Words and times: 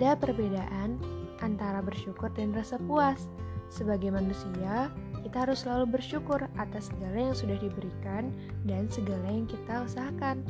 Ada 0.00 0.16
perbedaan 0.16 0.96
antara 1.44 1.84
bersyukur 1.84 2.32
dan 2.32 2.56
rasa 2.56 2.80
puas. 2.88 3.28
Sebagai 3.68 4.08
manusia, 4.08 4.88
kita 5.20 5.44
harus 5.44 5.60
selalu 5.60 6.00
bersyukur 6.00 6.40
atas 6.56 6.88
segala 6.88 7.28
yang 7.28 7.36
sudah 7.36 7.60
diberikan 7.60 8.32
dan 8.64 8.88
segala 8.88 9.28
yang 9.28 9.44
kita 9.44 9.84
usahakan. 9.84 10.40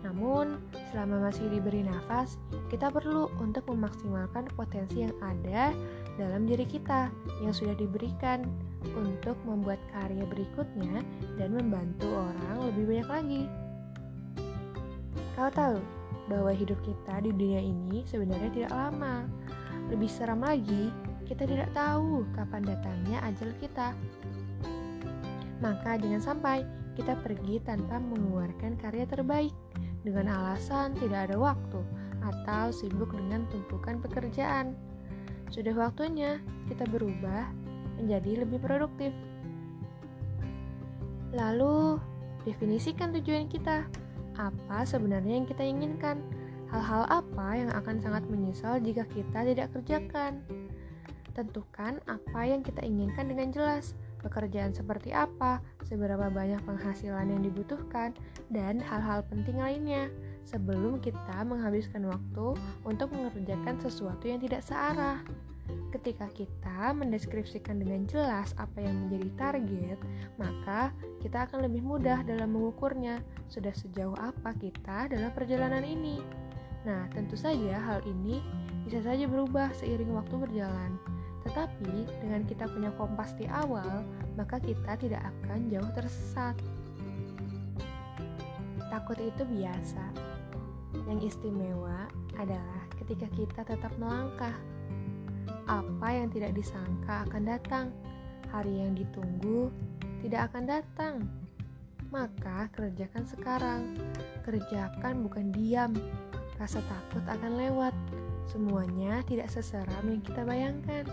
Namun, 0.00 0.56
selama 0.88 1.28
masih 1.28 1.52
diberi 1.52 1.84
nafas, 1.84 2.40
kita 2.72 2.88
perlu 2.88 3.28
untuk 3.44 3.68
memaksimalkan 3.68 4.48
potensi 4.56 5.04
yang 5.04 5.12
ada 5.20 5.76
dalam 6.16 6.48
diri 6.48 6.64
kita 6.64 7.12
yang 7.44 7.52
sudah 7.52 7.76
diberikan 7.76 8.48
untuk 8.96 9.36
membuat 9.44 9.84
karya 9.92 10.24
berikutnya 10.24 11.04
dan 11.36 11.52
membantu 11.52 12.08
orang 12.08 12.72
lebih 12.72 12.88
banyak 12.88 13.08
lagi. 13.12 13.42
Kau 15.36 15.52
tahu 15.52 15.97
bahwa 16.28 16.52
hidup 16.52 16.76
kita 16.84 17.24
di 17.24 17.32
dunia 17.32 17.62
ini 17.64 18.04
sebenarnya 18.04 18.50
tidak 18.52 18.72
lama. 18.72 19.24
Lebih 19.88 20.10
seram 20.12 20.44
lagi, 20.44 20.92
kita 21.24 21.48
tidak 21.48 21.72
tahu 21.72 22.24
kapan 22.36 22.64
datangnya 22.64 23.18
ajal 23.24 23.50
kita. 23.60 23.96
Maka 25.58 25.96
jangan 25.98 26.22
sampai 26.22 26.62
kita 26.94 27.16
pergi 27.24 27.62
tanpa 27.62 28.02
mengeluarkan 28.02 28.76
karya 28.78 29.06
terbaik 29.06 29.54
dengan 30.02 30.30
alasan 30.30 30.94
tidak 30.98 31.30
ada 31.30 31.36
waktu 31.38 31.80
atau 32.22 32.70
sibuk 32.74 33.10
dengan 33.14 33.46
tumpukan 33.48 34.02
pekerjaan. 34.02 34.74
Sudah 35.48 35.72
waktunya 35.74 36.42
kita 36.68 36.84
berubah 36.90 37.48
menjadi 37.98 38.46
lebih 38.46 38.60
produktif. 38.62 39.10
Lalu, 41.34 42.00
definisikan 42.48 43.12
tujuan 43.12 43.52
kita. 43.52 43.84
Apa 44.38 44.86
sebenarnya 44.86 45.42
yang 45.42 45.46
kita 45.50 45.66
inginkan? 45.66 46.22
Hal-hal 46.70 47.04
apa 47.10 47.58
yang 47.58 47.70
akan 47.74 47.98
sangat 47.98 48.22
menyesal 48.30 48.78
jika 48.78 49.02
kita 49.10 49.42
tidak 49.42 49.74
kerjakan? 49.74 50.46
Tentukan 51.34 51.98
apa 52.06 52.40
yang 52.46 52.62
kita 52.62 52.86
inginkan 52.86 53.26
dengan 53.26 53.50
jelas 53.50 53.98
pekerjaan 54.18 54.74
seperti 54.74 55.14
apa, 55.14 55.62
seberapa 55.86 56.28
banyak 56.28 56.58
penghasilan 56.66 57.30
yang 57.30 57.42
dibutuhkan, 57.42 58.10
dan 58.50 58.82
hal-hal 58.82 59.22
penting 59.30 59.56
lainnya 59.58 60.10
sebelum 60.42 60.98
kita 60.98 61.46
menghabiskan 61.46 62.10
waktu 62.10 62.58
untuk 62.82 63.14
mengerjakan 63.14 63.78
sesuatu 63.78 64.26
yang 64.26 64.42
tidak 64.42 64.66
searah. 64.66 65.22
Ketika 65.88 66.28
kita 66.32 66.92
mendeskripsikan 66.92 67.80
dengan 67.80 68.04
jelas 68.08 68.52
apa 68.60 68.80
yang 68.80 69.08
menjadi 69.08 69.28
target, 69.36 69.98
maka 70.36 70.92
kita 71.28 71.44
akan 71.44 71.68
lebih 71.68 71.84
mudah 71.84 72.24
dalam 72.24 72.56
mengukurnya 72.56 73.20
sudah 73.52 73.68
sejauh 73.76 74.16
apa 74.16 74.56
kita 74.56 75.12
dalam 75.12 75.28
perjalanan 75.36 75.84
ini. 75.84 76.24
Nah, 76.88 77.04
tentu 77.12 77.36
saja 77.36 77.76
hal 77.84 78.00
ini 78.08 78.40
bisa 78.88 79.04
saja 79.04 79.28
berubah 79.28 79.68
seiring 79.76 80.16
waktu 80.16 80.40
berjalan. 80.40 80.96
Tetapi 81.44 82.08
dengan 82.24 82.48
kita 82.48 82.64
punya 82.72 82.88
kompas 82.96 83.36
di 83.36 83.44
awal, 83.44 84.08
maka 84.40 84.56
kita 84.56 84.96
tidak 84.96 85.20
akan 85.20 85.68
jauh 85.68 85.92
tersesat. 85.92 86.56
Takut 88.88 89.20
itu 89.20 89.44
biasa. 89.44 90.08
Yang 91.12 91.36
istimewa 91.36 92.08
adalah 92.40 92.88
ketika 93.04 93.28
kita 93.36 93.60
tetap 93.68 93.92
melangkah. 94.00 94.56
Apa 95.68 96.08
yang 96.08 96.32
tidak 96.32 96.56
disangka 96.56 97.28
akan 97.28 97.44
datang, 97.44 97.92
hari 98.48 98.80
yang 98.80 98.96
ditunggu 98.96 99.68
tidak 100.22 100.52
akan 100.52 100.64
datang. 100.66 101.14
Maka 102.08 102.72
kerjakan 102.72 103.24
sekarang. 103.28 103.82
Kerjakan 104.42 105.24
bukan 105.24 105.52
diam. 105.52 105.92
Rasa 106.56 106.80
takut 106.88 107.22
akan 107.28 107.52
lewat. 107.60 107.94
Semuanya 108.48 109.20
tidak 109.28 109.52
seseram 109.52 110.04
yang 110.08 110.24
kita 110.24 110.40
bayangkan. 110.42 111.04